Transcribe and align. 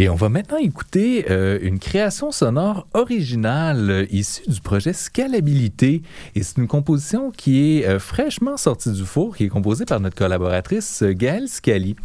Et 0.00 0.08
on 0.08 0.14
va 0.14 0.30
maintenant 0.30 0.56
écouter 0.56 1.26
euh, 1.28 1.58
une 1.60 1.78
création 1.78 2.32
sonore 2.32 2.86
originale 2.94 3.90
euh, 3.90 4.06
issue 4.10 4.48
du 4.48 4.62
projet 4.62 4.94
Scalabilité. 4.94 6.00
Et 6.34 6.42
c'est 6.42 6.56
une 6.56 6.68
composition 6.68 7.30
qui 7.30 7.80
est 7.80 7.86
euh, 7.86 7.98
fraîchement 7.98 8.56
sortie 8.56 8.92
du 8.92 9.04
four, 9.04 9.36
qui 9.36 9.44
est 9.44 9.48
composée 9.50 9.84
par 9.84 10.00
notre 10.00 10.16
collaboratrice 10.16 11.02
Gaëlle 11.02 11.48
Scali. 11.48 11.96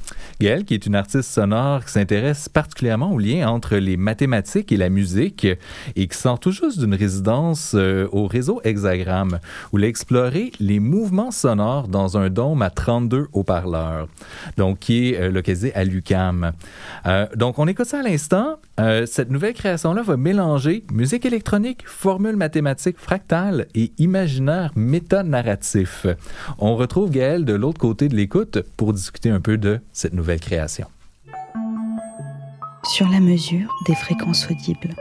Gaëlle, 0.42 0.66
qui 0.66 0.74
est 0.74 0.86
une 0.86 0.96
artiste 0.96 1.32
sonore 1.32 1.86
qui 1.86 1.94
s'intéresse 1.94 2.50
particulièrement 2.50 3.14
au 3.14 3.18
lien 3.18 3.48
entre 3.48 3.78
les 3.78 3.96
mathématiques 3.96 4.74
et 4.74 4.78
la 4.78 4.90
musique 4.90 5.48
et 5.96 6.08
qui 6.08 6.18
sort 6.18 6.38
tout 6.38 6.52
juste 6.52 6.78
d'une 6.78 6.96
résidence 6.96 7.76
au 7.76 8.28
réseau 8.28 8.60
Hexagram, 8.66 9.40
où 9.72 9.78
elle 9.78 9.86
a 9.86 9.88
exploré 9.88 10.52
les 10.60 10.82
mouvements 10.82 11.32
sonores 11.32 11.88
dans 11.88 12.18
un 12.18 12.30
dôme 12.30 12.62
à 12.62 12.70
32 12.70 13.28
haut-parleurs, 13.32 14.10
donc 14.58 14.80
qui 14.80 15.14
est 15.14 15.30
localisé 15.32 15.74
à 15.76 15.86
l'UCAM. 15.86 16.52
Donc, 17.38 17.58
on 17.58 17.68
écoute 17.68 17.85
à 17.94 18.02
l'instant. 18.02 18.58
Euh, 18.80 19.06
cette 19.06 19.30
nouvelle 19.30 19.54
création-là 19.54 20.02
va 20.02 20.18
mélanger 20.18 20.84
musique 20.92 21.26
électronique, 21.26 21.84
formules 21.86 22.36
mathématiques 22.36 22.98
fractales 22.98 23.68
et 23.76 23.92
imaginaire 23.98 24.72
métanarratif. 24.76 26.08
On 26.58 26.76
retrouve 26.76 27.12
Gaël 27.12 27.46
de 27.46 27.54
l'autre 27.54 27.80
côté 27.80 28.08
de 28.08 28.16
l'écoute 28.16 28.60
pour 28.78 28.94
discuter 28.94 29.30
un 29.30 29.40
peu 29.40 29.58
de 29.58 29.80
cette 29.94 30.14
nouvelle 30.14 30.40
création. 30.40 30.88
Sur 32.84 33.10
la 33.10 33.20
mesure 33.20 33.74
des 33.88 33.96
fréquences 33.96 34.50
audibles, 34.50 34.96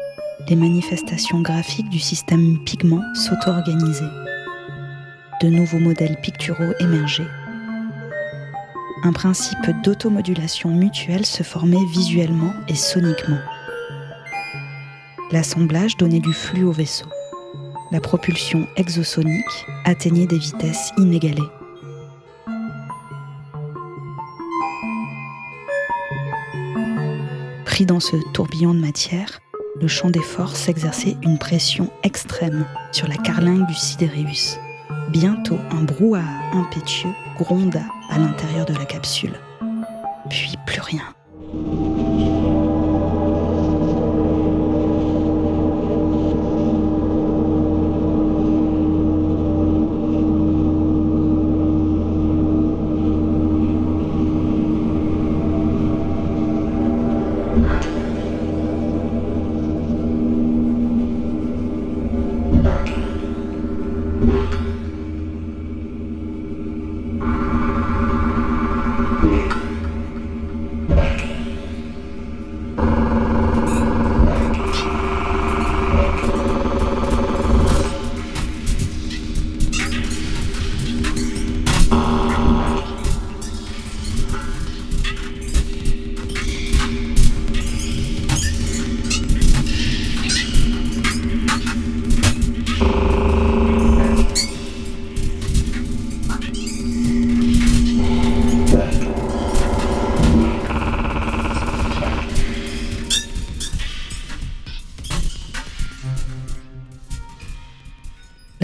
les 0.48 0.56
manifestations 0.56 1.40
graphiques 1.40 1.90
du 1.90 1.98
système 1.98 2.62
pigment 2.64 3.02
s'auto-organisaient. 3.14 4.04
De 5.42 5.48
nouveaux 5.48 5.78
modèles 5.78 6.18
picturaux 6.20 6.72
émergeaient. 6.80 7.30
Un 9.06 9.12
principe 9.12 9.70
d'automodulation 9.82 10.70
mutuelle 10.70 11.26
se 11.26 11.42
formait 11.42 11.84
visuellement 11.92 12.54
et 12.68 12.74
soniquement. 12.74 13.38
L'assemblage 15.30 15.98
donnait 15.98 16.20
du 16.20 16.32
flux 16.32 16.64
au 16.64 16.72
vaisseau. 16.72 17.04
La 17.92 18.00
propulsion 18.00 18.66
exosonique 18.76 19.66
atteignait 19.84 20.26
des 20.26 20.38
vitesses 20.38 20.90
inégalées. 20.96 21.42
Pris 27.66 27.84
dans 27.84 28.00
ce 28.00 28.16
tourbillon 28.32 28.72
de 28.72 28.80
matière, 28.80 29.40
le 29.82 29.86
champ 29.86 30.08
des 30.08 30.22
forces 30.22 30.70
exerçait 30.70 31.18
une 31.22 31.38
pression 31.38 31.90
extrême 32.04 32.64
sur 32.90 33.06
la 33.06 33.16
carlingue 33.16 33.66
du 33.66 33.74
Siderius. 33.74 34.58
Bientôt, 35.08 35.58
un 35.70 35.82
brouhaha 35.82 36.22
impétueux 36.52 37.14
gronda 37.38 37.82
à 38.10 38.18
l'intérieur 38.18 38.66
de 38.66 38.74
la 38.74 38.84
capsule. 38.84 39.34
Puis 40.28 40.56
plus 40.66 40.80
rien. 40.80 41.14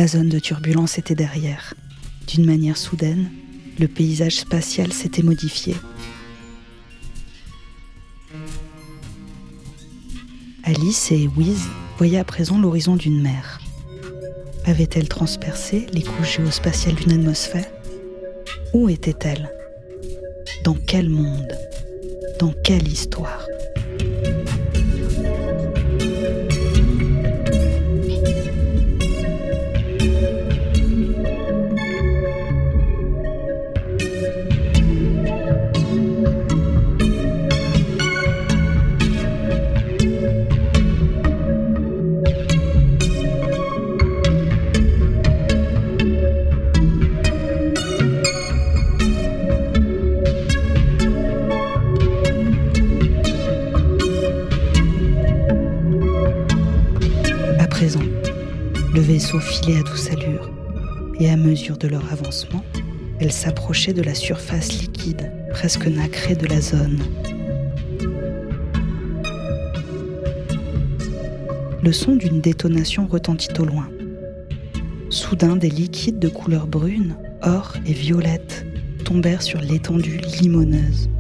La 0.01 0.07
zone 0.07 0.31
de 0.31 0.39
turbulence 0.39 0.97
était 0.97 1.15
derrière. 1.15 1.75
D'une 2.27 2.47
manière 2.47 2.79
soudaine, 2.79 3.31
le 3.79 3.87
paysage 3.87 4.37
spatial 4.37 4.95
s'était 4.95 5.21
modifié. 5.23 5.77
Alice 10.65 11.13
et 11.13 11.29
Wiz 11.37 11.65
voyaient 11.99 12.19
à 12.19 12.25
présent 12.25 12.59
l'horizon 12.59 12.97
d'une 12.97 13.21
mer. 13.21 13.61
Avait-elle 14.65 15.07
transpercé 15.07 15.85
les 15.93 16.03
couches 16.03 16.39
géospatiales 16.39 16.95
d'une 16.95 17.13
atmosphère? 17.13 17.71
Où 18.73 18.89
était-elle? 18.89 19.51
Dans 20.65 20.79
quel 20.87 21.11
monde? 21.11 21.53
Dans 22.39 22.55
quelle 22.65 22.89
histoire? 22.89 23.50
À 59.77 59.83
douce 59.83 60.11
allure, 60.11 60.51
et 61.19 61.31
à 61.31 61.37
mesure 61.37 61.77
de 61.77 61.89
leur 61.89 62.13
avancement, 62.13 62.65
elle 63.21 63.33
s'approchait 63.33 63.93
de 63.93 64.03
la 64.03 64.15
surface 64.15 64.81
liquide, 64.81 65.31
presque 65.51 65.87
nacrée 65.87 66.35
de 66.35 66.47
la 66.47 66.61
zone. 66.61 66.99
Le 71.83 71.93
son 71.93 72.17
d'une 72.17 72.41
détonation 72.41 73.07
retentit 73.07 73.59
au 73.59 73.65
loin. 73.65 73.89
Soudain, 75.09 75.57
des 75.57 75.71
liquides 75.71 76.19
de 76.19 76.29
couleur 76.29 76.67
brune, 76.67 77.17
or 77.43 77.75
et 77.87 77.93
violette 77.93 78.67
tombèrent 79.05 79.43
sur 79.43 79.61
l'étendue 79.61 80.21
limoneuse. 80.41 81.11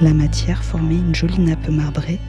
La 0.00 0.14
matière 0.14 0.62
formait 0.62 0.98
une 0.98 1.12
jolie 1.12 1.40
nappe 1.40 1.68
marbrée 1.70 2.20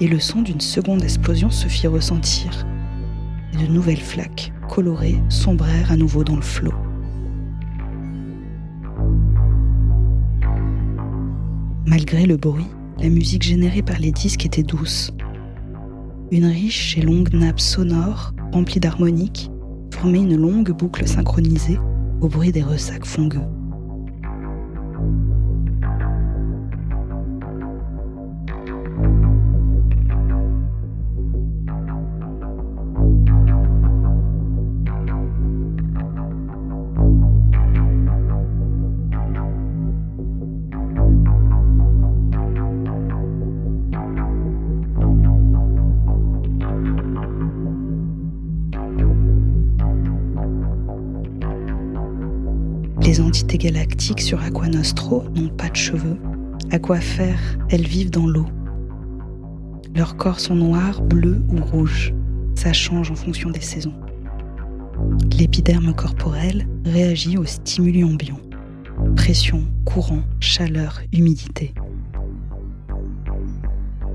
et 0.00 0.06
le 0.06 0.18
son 0.20 0.42
d'une 0.42 0.60
seconde 0.60 1.02
explosion 1.02 1.48
se 1.48 1.66
fit 1.66 1.86
ressentir. 1.86 2.66
Et 3.54 3.66
de 3.66 3.72
nouvelles 3.72 3.96
flaques 3.96 4.52
colorées 4.68 5.18
sombrèrent 5.30 5.90
à 5.90 5.96
nouveau 5.96 6.22
dans 6.22 6.36
le 6.36 6.42
flot. 6.42 6.74
Malgré 11.86 12.26
le 12.26 12.36
bruit, 12.36 12.68
la 12.98 13.08
musique 13.08 13.42
générée 13.42 13.82
par 13.82 13.98
les 13.98 14.12
disques 14.12 14.44
était 14.44 14.62
douce. 14.62 15.12
Une 16.30 16.46
riche 16.46 16.98
et 16.98 17.02
longue 17.02 17.32
nappe 17.32 17.60
sonore, 17.60 18.34
remplie 18.52 18.80
d'harmoniques, 18.80 19.50
formait 19.94 20.20
une 20.20 20.36
longue 20.36 20.72
boucle 20.72 21.08
synchronisée 21.08 21.78
au 22.20 22.28
bruit 22.28 22.52
des 22.52 22.62
ressacs 22.62 23.06
fongueux. 23.06 23.40
Les 53.42 53.46
entités 53.46 53.70
galactiques 53.72 54.20
sur 54.20 54.40
Aquanostro 54.40 55.24
n'ont 55.34 55.48
pas 55.48 55.68
de 55.68 55.74
cheveux. 55.74 56.16
À 56.70 56.78
quoi 56.78 57.00
faire? 57.00 57.40
Elles 57.70 57.88
vivent 57.88 58.12
dans 58.12 58.28
l'eau. 58.28 58.46
Leurs 59.96 60.16
corps 60.16 60.38
sont 60.38 60.54
noirs, 60.54 61.02
bleus 61.02 61.42
ou 61.48 61.56
rouges. 61.60 62.14
Ça 62.54 62.72
change 62.72 63.10
en 63.10 63.16
fonction 63.16 63.50
des 63.50 63.60
saisons. 63.60 63.94
L'épiderme 65.36 65.92
corporel 65.92 66.68
réagit 66.84 67.36
aux 67.36 67.44
stimuli 67.44 68.04
ambiants. 68.04 68.38
Pression, 69.16 69.64
courant, 69.86 70.22
chaleur, 70.38 71.00
humidité. 71.12 71.74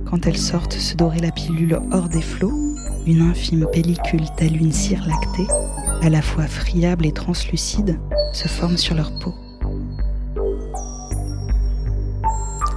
Quand 0.06 0.26
elles 0.26 0.38
sortent 0.38 0.72
se 0.72 0.96
dorer 0.96 1.20
la 1.20 1.32
pilule 1.32 1.78
hors 1.92 2.08
des 2.08 2.22
flots, 2.22 2.78
une 3.06 3.24
infime 3.24 3.68
pellicule 3.74 4.24
telle 4.38 4.56
une 4.56 4.72
cire 4.72 5.06
lactée, 5.06 5.54
à 6.02 6.10
la 6.10 6.22
fois 6.22 6.48
friable 6.48 7.06
et 7.06 7.12
translucide, 7.12 8.00
se 8.34 8.48
forme 8.48 8.78
sur 8.78 8.96
leur 8.96 9.12
peau. 9.20 9.34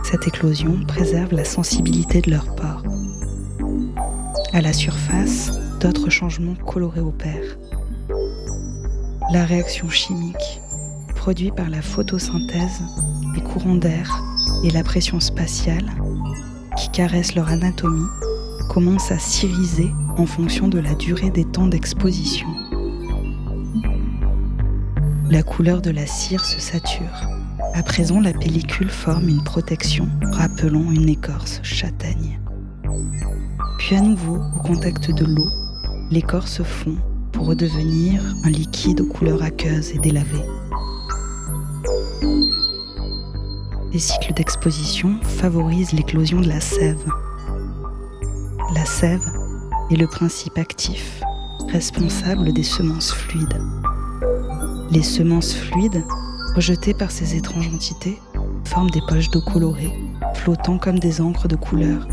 Cette 0.02 0.26
éclosion 0.26 0.81
préserve 0.88 1.32
la 1.32 1.44
sensibilité 1.44 2.20
de 2.20 2.31
leur 2.31 2.55
pores. 2.56 2.82
À 4.52 4.61
la 4.61 4.72
surface, 4.72 5.52
d'autres 5.81 6.11
changements 6.11 6.56
colorés 6.67 7.00
opèrent. 7.00 7.56
La 9.32 9.44
réaction 9.44 9.88
chimique, 9.88 10.61
produite 11.14 11.55
par 11.55 11.70
la 11.70 11.82
photosynthèse, 11.82 12.82
les 13.34 13.40
courants 13.43 13.76
d'air 13.76 14.20
et 14.64 14.70
la 14.70 14.82
pression 14.82 15.20
spatiale, 15.20 15.88
qui 16.76 16.90
caressent 16.90 17.37
leur 17.37 17.49
anatomie, 17.49 18.08
commence 18.69 19.12
à 19.12 19.19
s'iriser 19.19 19.90
en 20.16 20.26
fonction 20.26 20.69
de 20.69 20.78
la 20.78 20.94
durée 20.94 21.31
des 21.31 21.44
temps 21.44 21.66
d'exposition. 21.66 22.49
La 25.30 25.44
couleur 25.44 25.80
de 25.80 25.90
la 25.90 26.06
cire 26.06 26.44
se 26.44 26.60
sature. 26.60 27.28
À 27.74 27.84
présent, 27.84 28.20
la 28.20 28.32
pellicule 28.32 28.90
forme 28.90 29.28
une 29.28 29.44
protection 29.44 30.08
rappelant 30.32 30.90
une 30.90 31.08
écorce 31.08 31.60
châtaigne. 31.62 32.40
Puis 33.78 33.94
à 33.94 34.00
nouveau, 34.00 34.38
au 34.56 34.58
contact 34.58 35.12
de 35.12 35.24
l'eau, 35.24 35.48
l'écorce 36.10 36.64
fond 36.64 36.96
pour 37.30 37.46
redevenir 37.46 38.20
un 38.42 38.50
liquide 38.50 39.02
aux 39.02 39.06
couleurs 39.06 39.44
aqueuses 39.44 39.92
et 39.92 40.00
délavées. 40.00 40.44
Les 43.92 44.00
cycles 44.00 44.34
d'exposition 44.34 45.20
favorisent 45.22 45.92
l'éclosion 45.92 46.40
de 46.40 46.48
la 46.48 46.60
sève. 46.60 47.08
La 48.74 48.84
sève 48.84 49.24
est 49.92 49.96
le 49.96 50.08
principe 50.08 50.58
actif 50.58 51.22
responsable 51.68 52.52
des 52.52 52.64
semences 52.64 53.12
fluides. 53.12 53.62
Les 54.92 55.02
semences 55.04 55.54
fluides, 55.54 56.02
rejetées 56.56 56.94
par 56.94 57.12
ces 57.12 57.37
étranges 57.37 57.69
entités, 57.72 58.19
forment 58.64 58.90
des 58.90 59.00
poches 59.06 59.31
d'eau 59.31 59.40
colorée, 59.40 59.92
flottant 60.34 60.78
comme 60.78 60.98
des 60.98 61.20
encres 61.20 61.46
de 61.46 61.54
couleur 61.54 62.08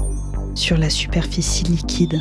sur 0.53 0.77
la 0.77 0.91
superficie 0.91 1.63
liquide. 1.63 2.19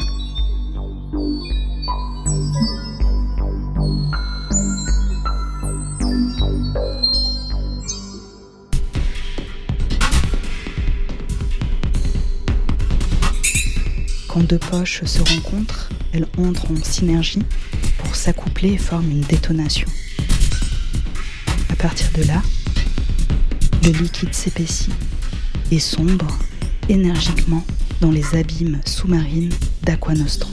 Quand 14.29 14.43
deux 14.43 14.59
poches 14.59 15.05
se 15.05 15.19
rencontrent, 15.19 15.91
elles 16.15 16.27
entrent 16.39 16.71
en 16.71 16.83
synergie 16.83 17.43
pour 17.99 18.17
s'accoupler 18.17 18.73
et 18.73 18.79
forment 18.79 19.11
une 19.11 19.21
détonation. 19.21 19.89
À 21.79 21.83
partir 21.83 22.07
de 22.15 22.23
là, 22.27 22.43
le 23.85 23.91
liquide 23.91 24.33
s'épaissit 24.33 24.93
et 25.71 25.79
sombre 25.79 26.27
énergiquement 26.89 27.65
dans 28.01 28.11
les 28.11 28.35
abîmes 28.35 28.81
sous-marines 28.87 29.53
d'Aquanostro. 29.83 30.51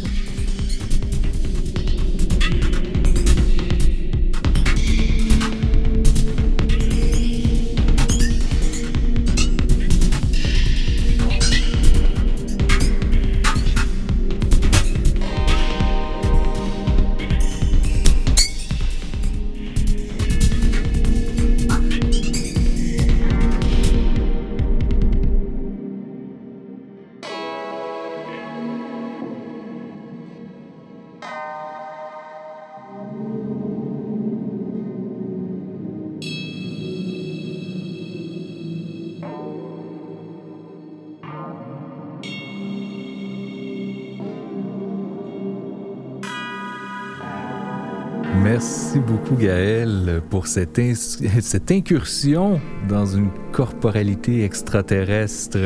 Merci 48.53 48.99
beaucoup, 48.99 49.33
Gaël, 49.33 50.21
pour 50.29 50.45
cette, 50.45 50.79
cette, 50.95 51.71
incursion 51.71 52.61
dans 52.87 53.07
une 53.07 53.31
corporalité 53.51 54.43
extraterrestre 54.43 55.57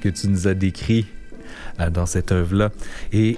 que 0.00 0.08
tu 0.08 0.28
nous 0.28 0.48
as 0.48 0.54
décrit 0.54 1.04
euh, 1.78 1.90
dans 1.90 2.06
cette 2.06 2.32
œuvre-là. 2.32 2.70
Et 3.12 3.36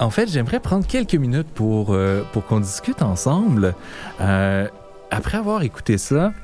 en 0.00 0.10
fait, 0.10 0.28
j'aimerais 0.28 0.60
prendre 0.60 0.86
quelques 0.86 1.14
minutes 1.14 1.48
pour, 1.54 1.94
euh, 1.94 2.22
pour 2.34 2.44
qu'on 2.44 2.60
discute 2.60 3.00
ensemble. 3.00 3.74
Euh, 4.20 4.68
après 5.10 5.38
avoir 5.38 5.62
écouté 5.62 5.96
ça, 5.96 6.34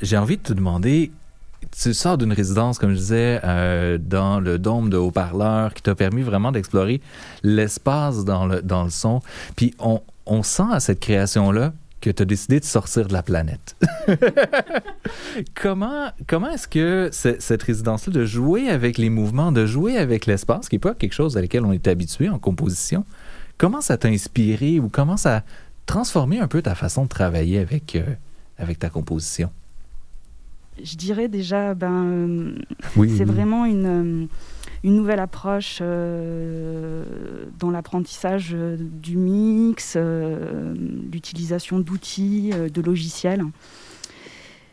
j'ai 0.00 0.16
envie 0.16 0.38
de 0.38 0.42
te 0.42 0.54
demander 0.54 1.12
tu 1.80 1.94
sors 1.94 2.18
d'une 2.18 2.32
résidence, 2.32 2.78
comme 2.78 2.90
je 2.90 2.98
disais, 2.98 3.40
euh, 3.44 3.98
dans 3.98 4.40
le 4.40 4.58
dôme 4.58 4.90
de 4.90 4.96
haut-parleurs 4.96 5.74
qui 5.74 5.82
t'a 5.82 5.94
permis 5.94 6.22
vraiment 6.22 6.52
d'explorer 6.52 7.00
l'espace 7.42 8.24
dans 8.24 8.46
le, 8.46 8.62
dans 8.62 8.84
le 8.84 8.90
son. 8.90 9.20
Puis 9.56 9.74
on, 9.78 10.00
on 10.26 10.42
sent 10.42 10.70
à 10.70 10.80
cette 10.80 11.00
création-là 11.00 11.72
que 12.00 12.10
tu 12.10 12.22
as 12.22 12.26
décidé 12.26 12.60
de 12.60 12.64
sortir 12.64 13.08
de 13.08 13.12
la 13.12 13.22
planète. 13.22 13.76
comment 15.60 16.10
comment 16.26 16.50
est-ce 16.50 16.68
que 16.68 17.10
cette 17.12 17.62
résidence-là, 17.62 18.12
de 18.12 18.24
jouer 18.24 18.68
avec 18.68 18.98
les 18.98 19.10
mouvements, 19.10 19.50
de 19.50 19.66
jouer 19.66 19.98
avec 19.98 20.26
l'espace, 20.26 20.68
qui 20.68 20.76
n'est 20.76 20.80
pas 20.80 20.94
quelque 20.94 21.14
chose 21.14 21.36
à 21.36 21.40
laquelle 21.40 21.64
on 21.64 21.72
est 21.72 21.88
habitué 21.88 22.28
en 22.28 22.38
composition, 22.38 23.04
comment 23.56 23.80
ça 23.80 23.96
t'a 23.96 24.08
inspiré 24.08 24.78
ou 24.78 24.88
comment 24.88 25.16
ça 25.16 25.38
a 25.38 25.42
un 26.40 26.48
peu 26.48 26.62
ta 26.62 26.74
façon 26.74 27.04
de 27.04 27.08
travailler 27.08 27.58
avec, 27.58 27.96
euh, 27.96 28.04
avec 28.58 28.78
ta 28.78 28.90
composition? 28.90 29.50
Je 30.82 30.96
dirais 30.96 31.28
déjà, 31.28 31.74
ben, 31.74 32.54
oui, 32.96 33.10
c'est 33.16 33.24
oui. 33.24 33.30
vraiment 33.30 33.64
une 33.64 34.28
une 34.84 34.94
nouvelle 34.94 35.20
approche 35.20 35.78
euh, 35.80 37.04
dans 37.58 37.70
l'apprentissage 37.70 38.56
du 38.78 39.16
mix, 39.16 39.94
euh, 39.96 40.74
l'utilisation 41.12 41.80
d'outils, 41.80 42.50
euh, 42.54 42.68
de 42.68 42.80
logiciels. 42.80 43.44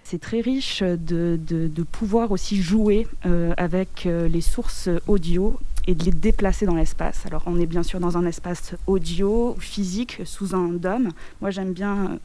C'est 0.03 0.21
très 0.21 0.41
riche 0.41 0.83
de, 0.83 1.39
de, 1.41 1.67
de, 1.67 1.83
pouvoir 1.83 2.31
aussi 2.31 2.61
jouer 2.61 3.07
euh, 3.25 3.53
avec 3.57 4.07
les 4.07 4.41
sources 4.41 4.87
audio 5.07 5.59
et 5.87 5.95
de 5.95 6.03
les 6.03 6.11
déplacer 6.11 6.67
dans 6.67 6.75
l'espace. 6.75 7.25
Alors 7.25 7.41
on 7.47 7.59
est 7.59 7.65
bien 7.65 7.81
sûr 7.81 7.99
dans 7.99 8.15
un 8.15 8.25
espace 8.27 8.75
audio, 8.85 9.55
physique, 9.59 10.21
sous 10.23 10.53
un 10.53 10.67
dôme. 10.67 11.09
Moi 11.41 11.49
j'aime 11.49 11.73
bien 11.73 12.19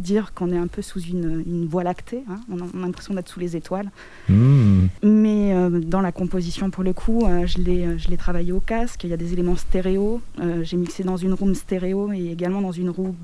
dire 0.00 0.32
qu'on 0.34 0.50
est 0.52 0.58
un 0.58 0.66
peu 0.66 0.82
sous 0.82 1.00
une, 1.00 1.66
voie 1.66 1.84
lactée. 1.84 2.24
Hein. 2.28 2.40
On, 2.50 2.58
a, 2.58 2.86
l'impression 2.86 3.14
d'être 3.14 3.28
sous 3.28 3.40
les 3.40 3.56
étoiles. 3.56 3.90
Hmm. 4.28 4.86
Mais 5.02 5.54
euh, 5.54 5.80
dans 5.80 6.00
la 6.00 6.12
composition, 6.12 6.70
pour 6.70 6.82
le 6.82 6.92
coup, 6.92 7.26
euh, 7.26 7.46
je 7.46 7.58
l'ai 7.58 8.16
travaillé 8.16 8.52
au 8.52 8.60
casque. 8.60 9.04
Il 9.04 9.10
y 9.10 9.12
a 9.12 9.16
des 9.16 9.32
éléments 9.32 9.56
stéréo. 9.56 10.20
J'ai 10.62 10.76
mixé 10.76 11.04
dans 11.04 11.16
une 11.16 11.34
room 11.34 11.54
stéréo 11.54 12.12
et 12.12 12.30
également 12.30 12.60
dans 12.60 12.72
une 12.72 12.90
room 12.90 13.14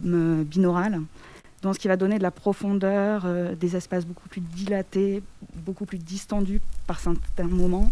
binaurale 0.44 1.00
dans 1.62 1.72
ce 1.72 1.78
qui 1.78 1.88
va 1.88 1.96
donner 1.96 2.18
de 2.18 2.22
la 2.22 2.30
profondeur, 2.30 3.22
euh, 3.24 3.54
des 3.54 3.76
espaces 3.76 4.06
beaucoup 4.06 4.28
plus 4.28 4.40
dilatés, 4.40 5.22
beaucoup 5.64 5.84
plus 5.84 5.98
distendus 5.98 6.60
par 6.86 7.00
certains 7.00 7.44
moments. 7.44 7.90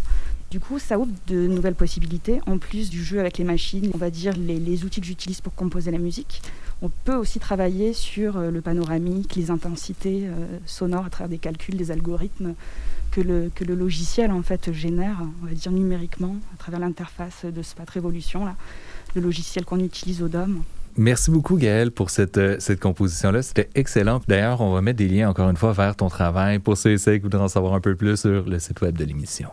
Du 0.51 0.59
coup, 0.59 0.79
ça 0.79 0.97
ouvre 0.97 1.11
de 1.27 1.47
nouvelles 1.47 1.75
possibilités. 1.75 2.39
En 2.45 2.57
plus 2.57 2.89
du 2.89 3.03
jeu 3.03 3.19
avec 3.19 3.37
les 3.37 3.43
machines, 3.43 3.91
on 3.93 3.97
va 3.97 4.09
dire 4.09 4.33
les, 4.37 4.85
outils 4.85 5.01
que 5.01 5.07
j'utilise 5.07 5.41
pour 5.41 5.53
composer 5.53 5.91
la 5.91 5.97
musique, 5.97 6.41
on 6.81 6.89
peut 6.89 7.15
aussi 7.15 7.39
travailler 7.39 7.93
sur 7.93 8.37
euh, 8.37 8.51
le 8.51 8.61
panoramique, 8.61 9.35
les 9.35 9.51
intensités 9.51 10.23
euh, 10.25 10.59
sonores 10.65 11.05
à 11.05 11.09
travers 11.09 11.29
des 11.29 11.37
calculs, 11.37 11.77
des 11.77 11.91
algorithmes 11.91 12.53
que 13.11 13.21
le, 13.21 13.75
logiciel 13.75 14.31
en 14.31 14.41
fait 14.41 14.73
génère, 14.73 15.21
on 15.41 15.45
va 15.45 15.53
dire 15.53 15.71
numériquement, 15.71 16.35
à 16.53 16.57
travers 16.57 16.81
l'interface 16.81 17.45
de 17.45 17.61
Spat 17.61 17.89
Révolution, 17.89 18.43
là, 18.43 18.55
le 19.15 19.21
logiciel 19.21 19.63
qu'on 19.63 19.79
utilise 19.79 20.21
au 20.21 20.27
DOM. 20.27 20.63
Merci 20.97 21.31
beaucoup, 21.31 21.57
Gaël, 21.57 21.91
pour 21.91 22.09
cette, 22.09 22.37
euh, 22.37 22.55
cette 22.59 22.79
composition-là. 22.79 23.41
C'était 23.41 23.69
excellent. 23.75 24.21
D'ailleurs, 24.27 24.61
on 24.61 24.73
va 24.73 24.81
mettre 24.81 24.97
des 24.97 25.09
liens, 25.09 25.29
encore 25.29 25.49
une 25.49 25.57
fois, 25.57 25.73
vers 25.73 25.95
ton 25.95 26.07
travail 26.07 26.59
pour 26.59 26.77
ceux 26.77 26.91
et 26.91 26.97
celles 26.97 27.17
qui 27.17 27.23
voudraient 27.23 27.43
en 27.43 27.49
savoir 27.49 27.73
un 27.73 27.81
peu 27.81 27.95
plus 27.95 28.17
sur 28.17 28.45
le 28.45 28.59
site 28.59 28.81
web 28.81 28.97
de 28.97 29.03
l'émission. 29.03 29.49